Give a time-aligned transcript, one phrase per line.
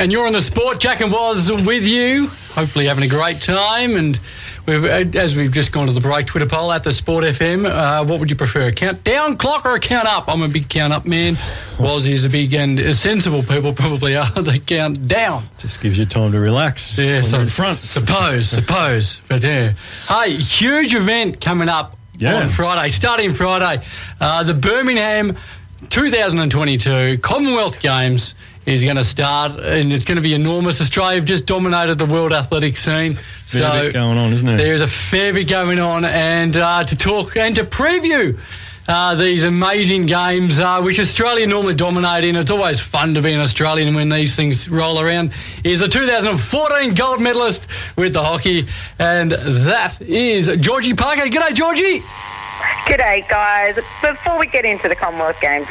[0.00, 0.78] And you're on the sport.
[0.78, 2.28] Jack and was with you.
[2.52, 3.96] Hopefully, having a great time.
[3.96, 4.18] And
[4.64, 7.64] we've, as we've just gone to the break, Twitter poll at the Sport FM.
[7.66, 10.28] Uh, what would you prefer, a count down clock or a count up?
[10.28, 11.34] I'm a big count up man.
[11.80, 14.30] Was is a big and sensible people probably are.
[14.42, 15.42] They count down.
[15.58, 16.96] Just gives you time to relax.
[16.96, 17.78] Yeah, so in front.
[17.78, 19.20] Suppose, suppose.
[19.28, 19.72] But yeah,
[20.08, 22.36] hey, huge event coming up Yeah.
[22.42, 23.84] on Friday, starting Friday.
[24.20, 25.36] Uh, the Birmingham
[25.90, 28.34] 2022 Commonwealth Games
[28.68, 30.80] is going to start, and it's going to be enormous.
[30.80, 33.16] Australia have just dominated the world athletic scene.
[33.46, 34.58] Fair bit going on, isn't there?
[34.58, 38.38] There's a fair bit going on, and uh, to talk and to preview.
[38.86, 42.36] Uh, these amazing games, uh, which Australia normally dominate in.
[42.36, 45.34] It's always fun to be an Australian when these things roll around.
[45.62, 48.66] Is the 2014 gold medalist with the hockey,
[48.98, 51.22] and that is Georgie Parker.
[51.22, 52.00] G'day, Georgie.
[52.86, 53.76] G'day, guys.
[54.00, 55.66] Before we get into the Commonwealth Games,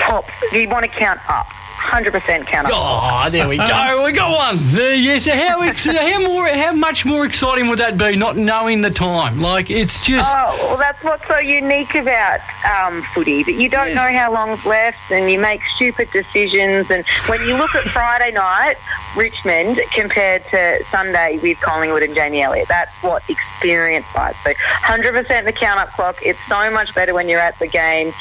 [0.00, 1.48] tops, you want to count up.
[1.80, 2.68] 100% count.
[2.70, 3.64] Oh, there we go.
[4.10, 4.56] We got one.
[4.58, 5.26] There, yes.
[5.26, 6.48] How ex- how more?
[6.48, 8.16] How much more exciting would that be?
[8.16, 9.40] Not knowing the time.
[9.40, 10.28] Like it's just.
[10.36, 13.96] Oh, well, that's what's so unique about um, footy, that you don't Yes.
[13.96, 16.90] know how long's left and you make stupid decisions.
[16.90, 18.76] And when you look at Friday night,
[19.16, 24.36] Richmond compared to Sunday with Collingwood and Jamie Elliott, that's what experience like.
[24.44, 26.16] So 100% the count up clock.
[26.22, 28.12] It's so much better when you're at the game.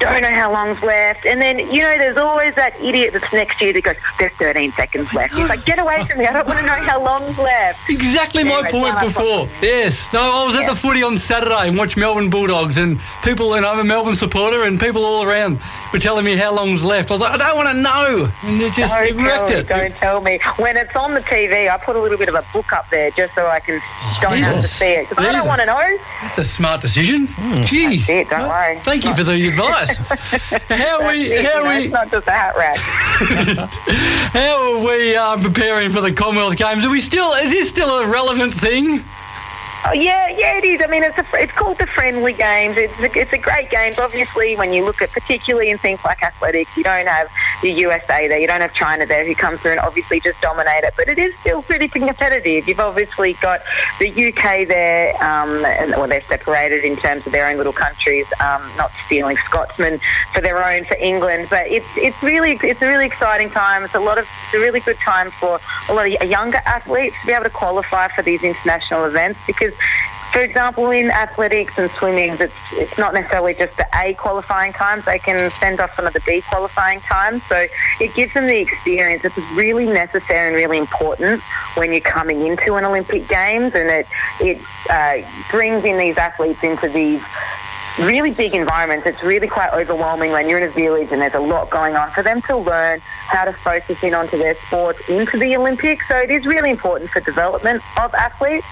[0.00, 1.26] Don't know how long's left.
[1.26, 4.32] And then, you know, there's always that idiot that's next to you that goes, there's
[4.32, 5.34] 13 seconds left.
[5.36, 6.26] It's like, get away from me.
[6.26, 7.78] I don't want to know how long's left.
[7.90, 9.48] Exactly my point before.
[9.62, 10.10] Yes.
[10.12, 13.66] No, I was at the footy on Saturday and watched Melbourne Bulldogs and people, and
[13.66, 15.60] I'm a Melbourne supporter and people all around
[15.92, 17.10] were telling me how long's left.
[17.10, 18.32] I was like, I don't want to know.
[18.44, 19.16] And it just Don't wrecked
[19.50, 19.68] me, it.
[19.68, 20.40] Don't tell me.
[20.56, 23.10] When it's on the TV, I put a little bit of a book up there
[23.10, 24.72] just so I can oh, don't have to Jesus.
[24.72, 25.08] see it.
[25.08, 25.38] 'Cause I Jesus.
[25.40, 25.98] don't want to know.
[26.22, 27.26] That's a smart decision.
[27.66, 27.98] Gee.
[27.98, 28.78] That's it, don't worry.
[28.80, 29.73] Thank you for the advice.
[29.74, 32.76] How we, You how know, we, it's not just a hat rack.
[34.32, 36.84] how are we um, preparing for the Commonwealth Games?
[36.84, 37.32] Are we still?
[37.34, 39.00] Is this still a relevant thing?
[39.86, 40.80] Oh, yeah, yeah, it is.
[40.82, 42.78] I mean, it's a, it's called the friendly games.
[42.78, 43.98] It's a, it's a great games.
[43.98, 47.28] Obviously, when you look at particularly in things like athletics, you don't have
[47.60, 50.84] the USA there, you don't have China there, who come through and obviously just dominate
[50.84, 50.94] it.
[50.96, 52.66] But it is still pretty competitive.
[52.66, 53.60] You've obviously got
[53.98, 58.26] the UK there, um, and well, they're separated in terms of their own little countries,
[58.40, 60.00] um, not stealing Scotsmen
[60.34, 61.48] for their own for England.
[61.50, 63.84] But it's it's really it's a really exciting time.
[63.84, 67.16] It's a lot of it's a really good time for a lot of younger athletes
[67.20, 69.73] to be able to qualify for these international events because
[70.34, 75.04] for example, in athletics and swimming, it's, it's not necessarily just the A qualifying times.
[75.04, 77.40] They can send off some of the B qualifying times.
[77.44, 77.66] So
[78.00, 79.24] it gives them the experience.
[79.24, 81.40] It's really necessary and really important
[81.76, 84.08] when you're coming into an Olympic Games, and it
[84.40, 87.22] it uh, brings in these athletes into these
[88.00, 89.06] really big environments.
[89.06, 92.10] It's really quite overwhelming when you're in a village and there's a lot going on
[92.10, 96.08] for them to learn how to focus in onto their sports into the Olympics.
[96.08, 98.66] So it is really important for development of athletes.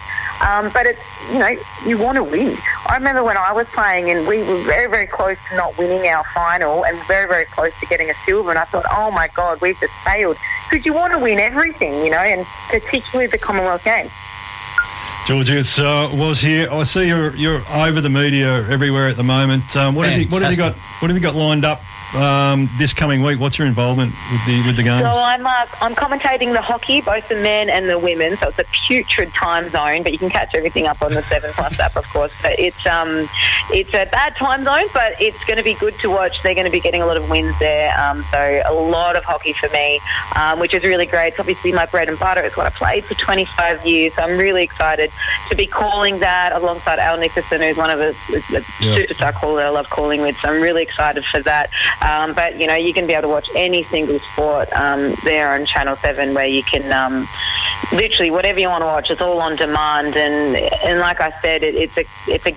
[0.47, 1.01] Um, but it's,
[1.33, 2.57] you know, you want to win.
[2.89, 6.09] I remember when I was playing and we were very, very close to not winning
[6.09, 8.51] our final and very, very close to getting a silver.
[8.51, 10.37] And I thought, oh my God, we've just failed.
[10.69, 14.11] Because you want to win everything, you know, and particularly the Commonwealth Games.
[15.27, 16.69] Georgie, it's uh, was here.
[16.69, 19.77] I see you're you're over the media everywhere at the moment.
[19.77, 21.81] Um, what have you what have you got what have you got lined up
[22.15, 23.41] um, this coming week?
[23.41, 25.05] What's your involvement with the with the games?
[25.05, 28.37] So I'm uh, I'm commentating the hockey, both the men and the women.
[28.39, 31.51] So it's a putrid time zone, but you can catch everything up on the Seven
[31.53, 32.33] Plus app, of course.
[32.43, 33.29] But it's um
[33.71, 36.43] it's a bad time zone, but it's going to be good to watch.
[36.43, 37.99] They're going to be getting a lot of wins there.
[37.99, 40.01] Um, so a lot of hockey for me,
[40.39, 41.29] um, which is really great.
[41.29, 42.41] It's obviously my bread and butter.
[42.43, 44.15] It's what I played for 25 years.
[44.15, 45.11] So I'm really excited
[45.49, 48.15] to be calling that alongside Al Nicholson, who's one of a
[48.81, 48.97] Yeah.
[48.97, 50.37] superstar caller I love calling with.
[50.39, 51.71] So I'm really excited for that.
[52.05, 55.55] Um, but you know, you can be able to watch any single sport um, there
[55.55, 57.29] on Channel Seven, where you can um,
[57.93, 59.11] literally whatever you want to watch.
[59.11, 62.57] It's all on demand, and and like I said, it, it's a it's a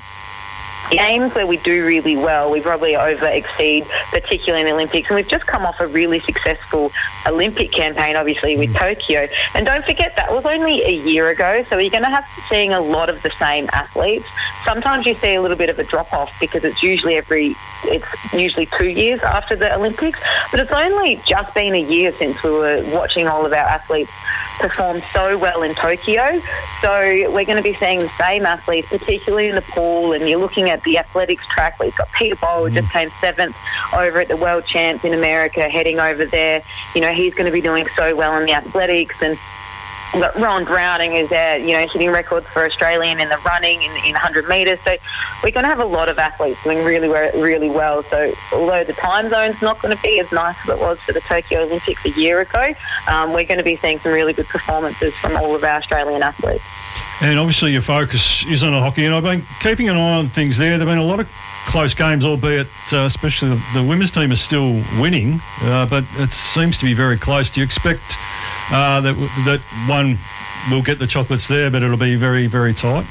[0.91, 5.09] games where we do really well, we probably over exceed, particularly in the Olympics.
[5.09, 6.91] And we've just come off a really successful
[7.27, 8.79] Olympic campaign, obviously, with mm.
[8.79, 9.27] Tokyo.
[9.53, 11.63] And don't forget, that was only a year ago.
[11.69, 14.25] So you're going to have seeing a lot of the same athletes.
[14.63, 17.55] Sometimes you see a little bit of a drop off because it's usually every,
[17.85, 20.19] it's usually two years after the Olympics.
[20.51, 24.11] But it's only just been a year since we were watching all of our athletes
[24.59, 26.41] perform so well in Tokyo.
[26.81, 26.89] So
[27.31, 30.13] we're going to be seeing the same athletes, particularly in the pool.
[30.13, 33.09] And you're looking at the athletics track where you've got Peter Bol, who just came
[33.21, 33.55] seventh
[33.95, 36.61] over at the World Champs in America, heading over there.
[36.93, 39.21] You know, he's going to be doing so well in the athletics.
[39.21, 39.37] And
[40.15, 43.81] We've got Rohan Browning is there, you know, hitting records for Australian in the running
[43.81, 44.79] in, in 100 metres.
[44.85, 44.95] So
[45.43, 48.01] we're going to have a lot of athletes doing really, really well.
[48.03, 51.11] So although the time zone's not going to be as nice as it was for
[51.11, 52.73] the Tokyo Olympics a year ago,
[53.11, 56.23] um, we're going to be seeing some really good performances from all of our Australian
[56.23, 56.63] athletes.
[57.21, 60.57] And obviously your focus is on hockey, and I've been keeping an eye on things
[60.57, 60.77] there.
[60.77, 61.29] There've been a lot of
[61.65, 66.33] close games, albeit uh, especially the, the, women's team is still winning, uh, but it
[66.33, 67.49] seems to be very close.
[67.49, 68.17] Do you expect
[68.69, 69.15] uh, that
[69.45, 70.17] that one
[70.69, 73.07] will get the chocolates there, but it'll be very very tight?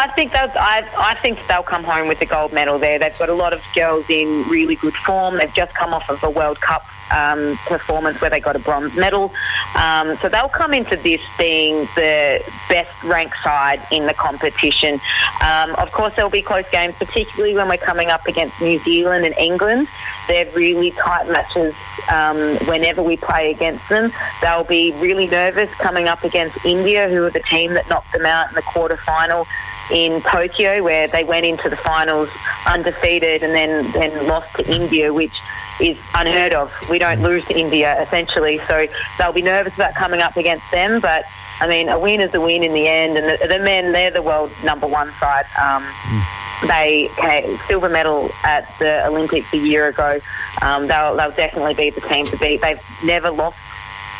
[0.00, 2.98] I think they'll, I, I think they'll come home with the gold medal there.
[2.98, 5.36] They've got a lot of girls in really good form.
[5.36, 8.94] They've just come off of a World Cup um, performance where they got a bronze
[8.96, 9.30] medal.
[9.78, 15.00] Um, so they'll come into this being the best ranked side in the competition.
[15.44, 19.26] Um, of course, there'll be close games, particularly when we're coming up against New Zealand
[19.26, 19.86] and England.
[20.28, 21.74] They're really tight matches
[22.10, 24.12] um, whenever we play against them.
[24.40, 28.24] They'll be really nervous coming up against India, who are the team that knocked them
[28.24, 29.46] out in the quarter final
[29.92, 32.30] in Tokyo, where they went into the finals
[32.70, 35.34] undefeated and then, then lost to India, which
[35.80, 36.72] is unheard of.
[36.88, 38.86] We don't lose to India essentially, so
[39.18, 41.00] they'll be nervous about coming up against them.
[41.00, 41.24] But
[41.60, 44.10] I mean, a win is a win in the end, and the, the men they're
[44.10, 45.46] the world number one side.
[45.60, 46.68] Um, mm.
[46.68, 50.18] They came, silver medal at the Olympics a year ago.
[50.60, 52.60] Um, they'll, they'll definitely be the team to beat.
[52.60, 53.56] They've never lost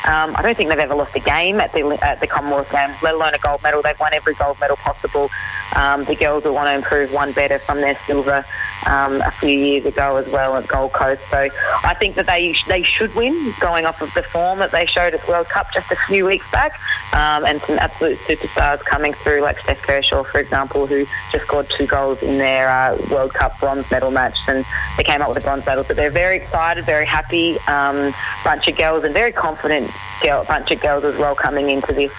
[0.08, 2.96] um, I don't think they've ever lost a game at the at the Commonwealth Games,
[3.02, 3.82] let alone a gold medal.
[3.82, 5.28] They've won every gold medal possible.
[5.76, 8.44] Um, the girls will want to improve one better from their silver
[8.86, 11.22] um, a few years ago as well at Gold Coast.
[11.30, 11.48] So
[11.84, 15.14] I think that they they should win, going off of the form that they showed
[15.14, 16.78] at the World Cup just a few weeks back,
[17.14, 21.68] um, and some absolute superstars coming through, like Steph Kershaw, for example, who just scored
[21.70, 24.64] two goals in their uh, World Cup bronze medal match, and
[24.96, 25.84] they came up with a bronze medal.
[25.84, 29.90] So they're very excited, very happy um, bunch of girls, and very confident
[30.22, 32.12] girl, bunch of girls as well coming into this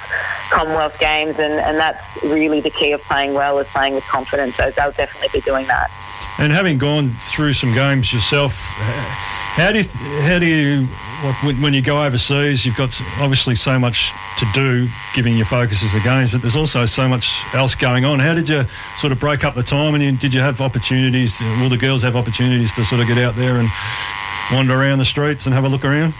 [0.51, 4.55] Commonwealth Games, and, and that's really the key of playing well is playing with confidence.
[4.57, 5.89] So they'll definitely be doing that.
[6.41, 9.83] And having gone through some games yourself, how do you,
[10.23, 10.87] how do you
[11.43, 15.93] when you go overseas, you've got obviously so much to do, giving your focus is
[15.93, 18.17] the games, but there's also so much else going on.
[18.17, 18.65] How did you
[18.97, 21.39] sort of break up the time, and did you have opportunities?
[21.59, 23.69] Will the girls have opportunities to sort of get out there and
[24.51, 26.15] wander around the streets and have a look around?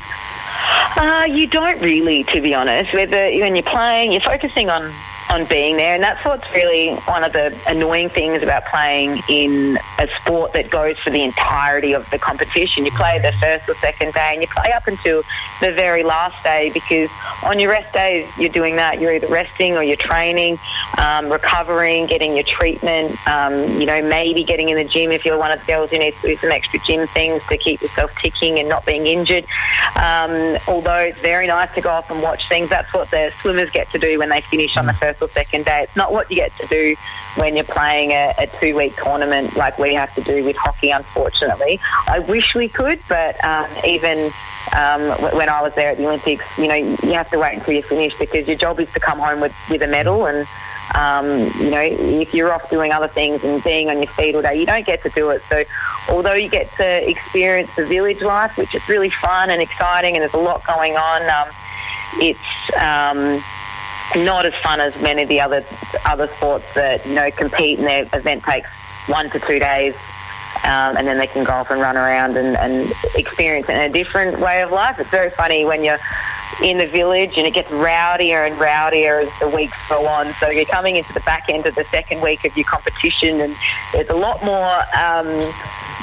[0.98, 2.94] Uh, you don't really, to be honest.
[2.94, 4.94] Whether when you're playing, you're focusing on
[5.32, 5.96] on being there.
[5.96, 10.70] And that's what's really one of the annoying things about playing in a sport that
[10.70, 12.86] goes for the entirety of the competition.
[12.86, 15.24] You play the first or second day and you play up until
[15.62, 17.10] the very last day because
[17.44, 19.00] on your rest days, you're doing that.
[19.00, 20.60] You're either resting or you're training,
[21.02, 25.38] um, recovering, getting your treatment, um, you know, maybe getting in the gym if you're
[25.38, 28.14] one of the girls who needs to do some extra gym things to keep yourself
[28.22, 29.46] ticking and not being injured.
[29.96, 33.70] Um, although it's very nice to go off and watch things, that's what the swimmers
[33.70, 35.82] get to do when they finish on the first or second day.
[35.84, 36.96] It's not what you get to do
[37.36, 40.92] when you're playing a, a two week tournament like we have to do with hockey,
[40.92, 41.80] unfortunately.
[42.08, 44.32] I wish we could, but um, even
[44.76, 45.02] um,
[45.34, 47.84] when I was there at the Olympics, you know, you have to wait until you
[47.84, 50.28] finish because your job is to come home with, with a medal.
[50.28, 50.48] And,
[50.96, 51.28] um,
[51.62, 54.60] you know, if you're off doing other things and being on your feet all day,
[54.60, 55.42] you don't get to do it.
[55.50, 55.64] So,
[56.10, 60.22] although you get to experience the village life, which is really fun and exciting and
[60.22, 61.54] there's a lot going on, um,
[62.16, 62.40] it's
[62.82, 63.44] um,
[64.16, 65.64] not as fun as many of the other
[66.06, 68.70] other sports that you know compete and their event takes
[69.08, 69.96] one to two days.
[70.64, 73.82] Um, and then they can go off and run around and, and experience it in
[73.82, 75.00] a different way of life.
[75.00, 75.98] It's very funny when you're
[76.62, 80.34] in the village and it gets rowdier and rowdier as the weeks go on.
[80.40, 83.56] So you're coming into the back end of the second week of your competition and
[83.94, 85.54] there's a lot more um,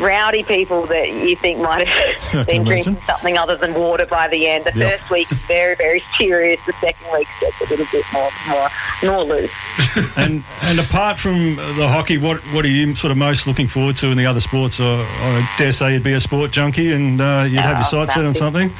[0.01, 4.49] rowdy people that you think might have been drinking something other than water by the
[4.49, 4.65] end.
[4.65, 4.93] The yep.
[4.93, 6.61] first week is very, very serious.
[6.67, 8.69] The second week gets a little bit more, more,
[9.03, 9.51] more loose.
[10.17, 13.97] and and apart from the hockey, what what are you sort of most looking forward
[13.99, 14.81] to in the other sports?
[14.81, 18.05] Or, I dare say you'd be a sport junkie and uh, you'd have your oh,
[18.05, 18.73] sights set on something.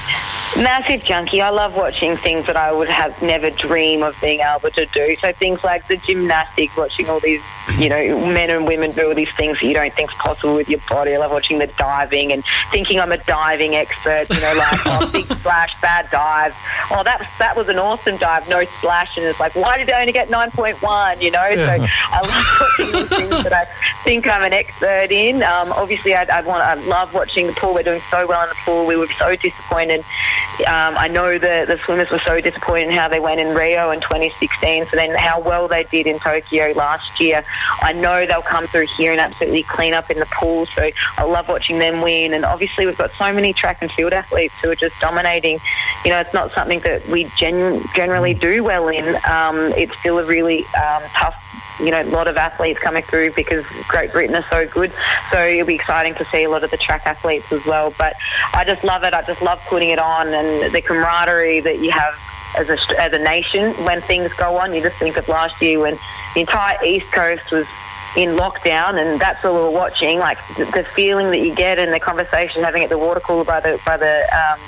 [0.57, 1.41] Massive junkie.
[1.41, 5.17] I love watching things that I would have never dream of being able to do.
[5.21, 7.43] So things like the gymnastics, watching all these
[7.77, 10.55] you know, men and women do all these things that you don't think is possible
[10.55, 11.15] with your body.
[11.15, 15.11] I love watching the diving and thinking I'm a diving expert, you know, like, oh,
[15.13, 16.55] big splash, bad dive.
[16.91, 19.17] Oh, that, that was an awesome dive, no splash.
[19.17, 21.47] And it's like, why did I only get 9.1, you know?
[21.47, 21.77] Yeah.
[21.77, 23.67] So I love watching these things that I
[24.03, 25.43] think I'm an expert in.
[25.43, 27.75] Um, obviously, I, I, want, I love watching the pool.
[27.75, 28.87] We're doing so well in the pool.
[28.87, 30.01] We were so disappointed.
[30.61, 33.91] Um, I know the, the swimmers were so disappointed in how they went in Rio
[33.91, 34.87] in 2016.
[34.87, 37.45] So then how well they did in Tokyo last year
[37.83, 40.67] I know they'll come through here and absolutely clean up in the pool.
[40.67, 42.35] So I love watching them win.
[42.35, 45.59] And obviously, we've got so many track and field athletes who are just dominating.
[46.05, 49.17] You know, it's not something that we gen- generally do well in.
[49.31, 51.45] Um, it's still a really um, tough
[51.81, 54.93] you know, a lot of athletes coming through because Great Britain are so good.
[55.31, 57.95] So it'll be exciting to see a lot of the track athletes as well.
[57.97, 58.15] But
[58.55, 59.15] I just love it.
[59.15, 62.19] I just love putting it on and the camaraderie that you have
[62.59, 64.75] as a, as a nation when things go on.
[64.75, 65.99] You just think of last year when
[66.35, 67.67] the entire East Coast was
[68.17, 70.19] in lockdown, and that's we were watching.
[70.19, 73.45] Like the, the feeling that you get and the conversation having at the water cooler
[73.45, 74.61] by the by the um,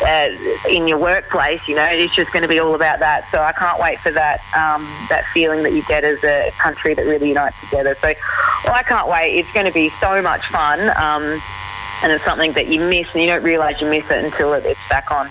[0.00, 3.28] uh, in your workplace, you know, it's just going to be all about that.
[3.30, 6.94] So I can't wait for that um, that feeling that you get as a country
[6.94, 7.94] that really unites together.
[8.00, 8.14] So
[8.64, 9.38] well, I can't wait.
[9.38, 11.42] It's going to be so much fun, um,
[12.02, 14.80] and it's something that you miss, and you don't realise you miss it until it's
[14.88, 15.28] back on.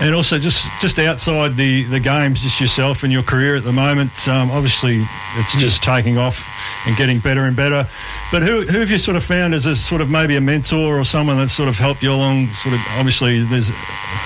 [0.00, 3.72] And also, just just outside the, the games, just yourself and your career at the
[3.72, 4.28] moment.
[4.28, 5.04] Um, obviously,
[5.36, 6.48] it's just taking off
[6.86, 7.84] and getting better and better.
[8.30, 10.98] But who, who have you sort of found as a sort of maybe a mentor
[10.98, 12.52] or someone that's sort of helped you along?
[12.54, 13.72] Sort of obviously, there's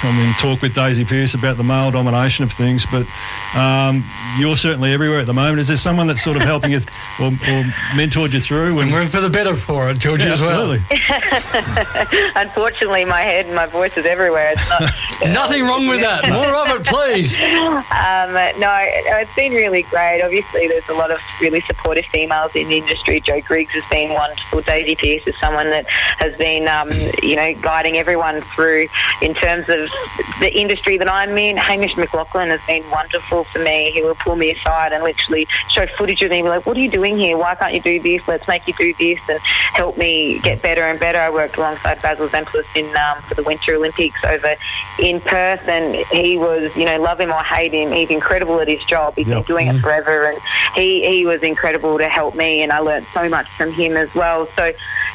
[0.03, 3.07] I mean talk with Daisy Pearce about the male domination of things, but
[3.55, 4.05] um,
[4.39, 5.61] you're certainly everywhere at the moment.
[5.61, 6.79] Is there someone that's sort of helping you
[7.21, 7.63] or, or
[7.95, 8.81] mentored you through?
[8.81, 10.73] And we're for the better for it, Georgie, yeah, as well.
[12.37, 14.53] Unfortunately, my head and my voice is everywhere.
[14.53, 16.29] It's not nothing nothing wrong with that.
[16.31, 17.41] More of it, please.
[18.03, 20.23] Um, no, it's been really great.
[20.23, 23.21] Obviously, there's a lot of really supportive females in the industry.
[23.21, 24.61] Joe Griggs has been wonderful.
[24.63, 26.91] Daisy Pearce is someone that has been, um,
[27.23, 28.89] you know, guiding everyone through
[29.21, 29.89] in terms of
[30.41, 31.57] the industry that I'm in.
[31.57, 33.91] Hamish McLachlan has been wonderful for me.
[33.93, 36.77] He will pull me aside and literally show footage of me and be like, what
[36.77, 37.37] are you doing here?
[37.37, 38.27] Why can't you do this?
[38.27, 41.19] Let's make you do this and help me get better and better.
[41.19, 44.55] I worked alongside Basil Zempilas in um, for the Winter Olympics over
[44.99, 48.69] in Perth and he was, you know, love him or hate him, he's incredible at
[48.69, 49.15] his job.
[49.17, 49.39] He's yep.
[49.39, 49.81] been doing it mm-hmm.
[49.81, 50.39] forever, and
[50.75, 54.15] he he was incredible to help me, and I learned so much from him as
[54.15, 54.47] well.
[54.57, 54.73] So,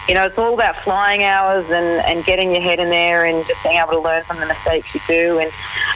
[0.07, 3.45] you know, it's all about flying hours and and getting your head in there and
[3.45, 5.39] just being able to learn from the mistakes you do.
[5.39, 5.51] And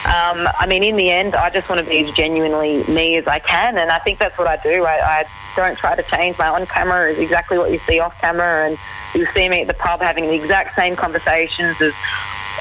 [0.06, 3.26] um, I mean, in the end, I just want to be as genuinely me as
[3.26, 4.84] I can, and I think that's what I do.
[4.84, 5.24] I, I
[5.56, 6.38] don't try to change.
[6.38, 8.78] My on camera is exactly what you see off camera, and
[9.14, 11.94] you see me at the pub having the exact same conversations as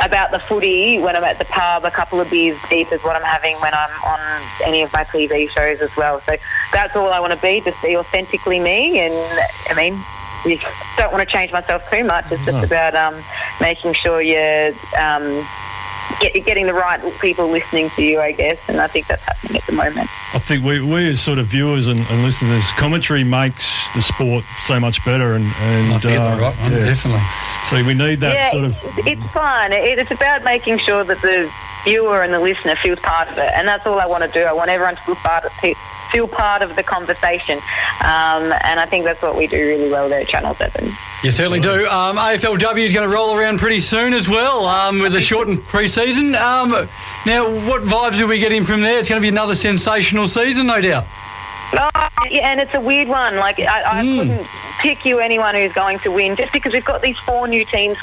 [0.01, 3.15] about the footy when I'm at the pub, a couple of beers deep is what
[3.15, 6.21] I'm having when I'm on any of my TV shows as well.
[6.21, 6.35] So
[6.73, 8.99] that's all I want to be, just be authentically me.
[8.99, 9.13] And
[9.69, 10.01] I mean,
[10.45, 10.59] you
[10.97, 12.31] don't want to change myself too much.
[12.31, 13.23] It's just about um,
[13.59, 15.45] making sure you're um,
[16.19, 19.57] get, getting the right people listening to you, I guess, and I think that's happening
[19.57, 20.09] at the moment.
[20.33, 24.43] I think we, we as sort of viewers and, and listeners, commentary makes the sport
[24.61, 27.03] so much better, and, and uh, right one, yes.
[27.03, 27.27] definitely.
[27.63, 29.07] So we need that yeah, sort of.
[29.07, 29.71] It's fun.
[29.73, 31.51] It's about making sure that the
[31.83, 34.43] viewer and the listener feels part of it, and that's all I want to do.
[34.43, 35.77] I want everyone to feel part of it
[36.11, 37.57] feel part of the conversation.
[38.01, 40.91] Um, and I think that's what we do really well there at Channel 7.
[41.23, 41.85] You certainly do.
[41.87, 45.63] Um, AFLW is going to roll around pretty soon as well um, with a shortened
[45.63, 46.35] pre-season.
[46.35, 46.69] Um,
[47.25, 48.99] now, what vibes are we getting from there?
[48.99, 51.05] It's going to be another sensational season, no doubt.
[51.73, 53.37] Oh, yeah, and it's a weird one.
[53.37, 54.17] Like I, I mm.
[54.17, 54.47] couldn't
[54.81, 57.97] pick you anyone who's going to win just because we've got these four new teams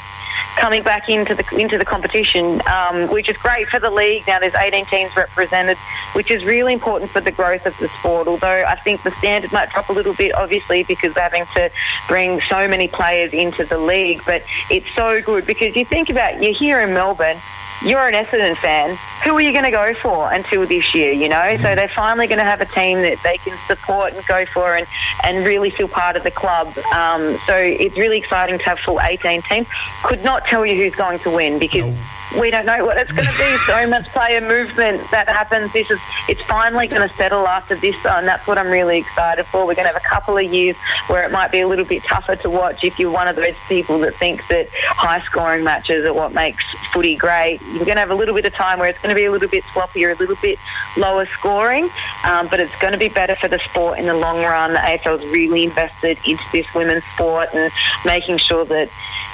[0.55, 4.25] coming back into the into the competition, um, which is great for the league.
[4.27, 5.77] Now there's 18 teams represented,
[6.13, 8.27] which is really important for the growth of the sport.
[8.27, 11.69] Although I think the standard might drop a little bit, obviously, because having to
[12.07, 14.21] bring so many players into the league.
[14.25, 17.39] But it's so good because you think about you're here in Melbourne
[17.83, 18.97] you're an Essendon fan.
[19.23, 21.11] Who are you going to go for until this year?
[21.11, 24.25] You know, so they're finally going to have a team that they can support and
[24.25, 24.87] go for, and
[25.23, 26.67] and really feel part of the club.
[26.95, 29.67] Um, so it's really exciting to have full 18 teams.
[30.03, 31.93] Could not tell you who's going to win because.
[31.93, 33.57] No we don't know what it's going to be.
[33.65, 35.71] so much player movement that happens.
[35.73, 39.45] This is it's finally going to settle after this, and that's what I'm really excited
[39.47, 39.65] for.
[39.65, 40.75] We're going to have a couple of years
[41.07, 43.55] where it might be a little bit tougher to watch if you're one of those
[43.67, 47.59] people that thinks that high scoring matches are what makes footy great.
[47.61, 49.31] You're going to have a little bit of time where it's going to be a
[49.31, 50.59] little bit sloppier, a little bit
[50.97, 51.89] lower scoring,
[52.25, 54.73] um, but it's going to be better for the sport in the long run.
[54.73, 57.71] The AFL's really invested into this women's sport and
[58.05, 58.89] making sure that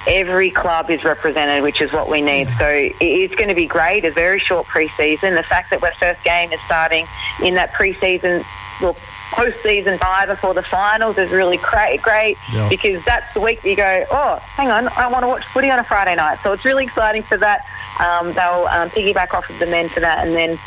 [0.08, 2.48] every club is represented, which is what we need.
[2.60, 4.06] So it's going to be great.
[4.06, 5.36] A very short pre-season.
[5.36, 7.06] The fact that our first game is starting
[7.44, 8.44] in that pre-season,
[8.82, 8.96] well,
[9.32, 12.70] post-season bye before the finals is really great, great yep.
[12.70, 15.80] because that's the week you go, oh, hang on, I want to watch footy on
[15.80, 16.40] a Friday night.
[16.44, 17.66] So it's really exciting for that.
[18.00, 20.60] Um, they'll um, piggyback off of the men for that, and then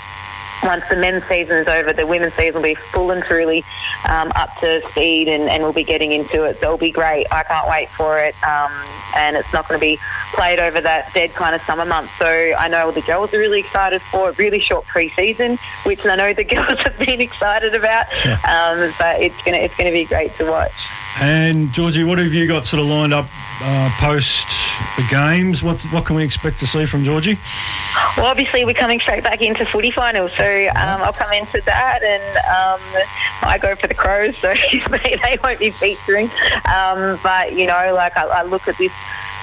[0.63, 3.65] once the men's season is over, the women's season will be full and truly
[4.11, 6.59] um, up to speed and, and we'll be getting into it.
[6.59, 7.27] So it'll be great.
[7.31, 8.35] I can't wait for it.
[8.47, 8.73] Um,
[9.17, 9.99] and it's not going to be
[10.35, 12.11] played over that dead kind of summer month.
[12.19, 14.39] So I know the girls are really excited for it.
[14.39, 18.07] Really short pre-season, which I know the girls have been excited about.
[18.27, 20.73] Um, but it's going to it's going to be great to watch.
[21.21, 23.29] And Georgie, what have you got sort of lined up
[23.61, 24.49] uh, post
[24.97, 25.63] the games?
[25.63, 27.39] What's, what can we expect to see from Georgie?
[28.17, 32.03] Well, obviously we're coming straight back into footy finals, so um, I'll come into that,
[32.03, 33.03] and um,
[33.43, 34.55] I go for the Crows, so
[34.91, 36.31] they, won't be featuring.
[36.75, 38.93] Um, but you know, like I, I look at this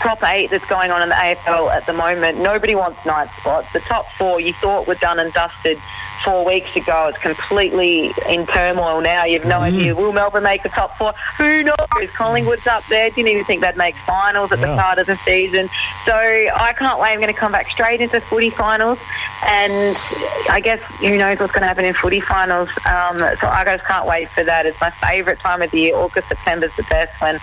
[0.02, 2.40] top eight that's going on in the AFL at the moment.
[2.40, 3.72] Nobody wants ninth spots.
[3.74, 5.80] The top four you thought were done and dusted
[6.26, 7.08] four weeks ago.
[7.08, 9.26] It's completely in turmoil now.
[9.26, 9.70] You've no mm.
[9.70, 9.96] idea.
[9.96, 11.14] Will Melbourne make the top four?
[11.38, 12.10] Who knows?
[12.14, 13.10] Collingwood's up there.
[13.12, 14.66] Didn't even think they'd make finals at yeah.
[14.66, 15.70] the start of the season.
[16.06, 17.12] So I can't wait.
[17.12, 18.98] I'm going to come back straight into footy finals.
[19.46, 19.96] And
[20.50, 22.70] I guess who knows what's going to happen in footy finals.
[22.90, 24.66] Um, so I just can't wait for that.
[24.66, 25.96] It's my favourite time of the year.
[25.96, 27.40] August, September's the best when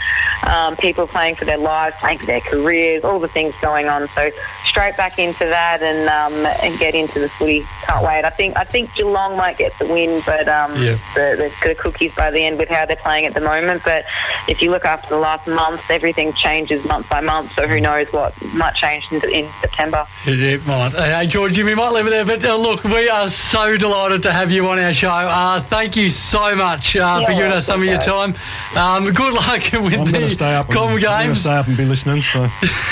[0.52, 3.86] um, people are playing for their lives, playing for their careers, all the things going
[3.86, 4.08] on.
[4.08, 4.30] So
[4.64, 7.64] straight back into that and um, and get into the footy.
[7.86, 8.24] Can't wait.
[8.24, 10.96] I think I think Geelong might get the win, but um, yeah.
[11.14, 13.82] the, the, the, cookies by the end with how they're playing at the moment.
[13.84, 14.04] But
[14.48, 17.52] if you look after the last month, everything changes month by month.
[17.52, 20.06] So who knows what might change in, in September?
[20.24, 20.92] It might.
[20.92, 22.24] Hey, Georgie, we might leave it there.
[22.24, 25.10] But uh, look, we are so delighted to have you on our show.
[25.10, 28.34] Uh, thank you so much uh, yeah, for giving us some of your time.
[28.74, 31.04] Um, good luck with I'm the stay up Com games.
[31.06, 32.22] I'm stay up and be listening.
[32.22, 32.48] So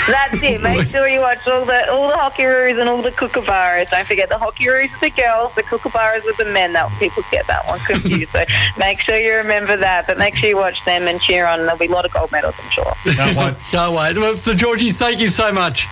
[0.07, 0.61] that's it.
[0.61, 3.89] Make sure you watch all the all the hockey roos and all the kookaburras.
[3.89, 6.73] Don't forget the hockey roos with the girls, the kookaburras with the men.
[6.73, 8.31] That people get that one confused.
[8.31, 8.43] so
[8.77, 10.07] make sure you remember that.
[10.07, 11.59] But make sure you watch them and cheer on.
[11.59, 12.93] There'll be a lot of gold medals, I'm sure.
[13.13, 13.55] Can't wait.
[13.71, 14.17] Can't wait.
[14.17, 15.87] Well, so Georgie, thank you so much.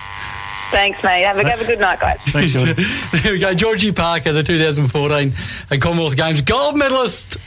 [0.72, 1.24] Thanks, mate.
[1.24, 2.20] Have a, have a good night, guys.
[2.28, 2.54] Thanks,
[3.24, 3.54] there we go.
[3.56, 7.38] Georgie Parker, the 2014 Commonwealth Games gold medalist.